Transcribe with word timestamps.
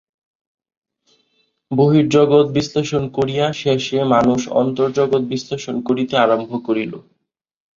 বহির্জগৎ 1.71 2.47
বিশ্লেষণ 2.51 3.03
করিয়া 3.17 3.47
শেষে 3.53 3.99
মানুষ 4.13 4.39
অন্তর্জগৎ 4.61 5.23
বিশ্লেষণ 5.31 5.75
করিতে 5.87 6.13
আরম্ভ 6.17 6.51
করিল। 6.67 6.93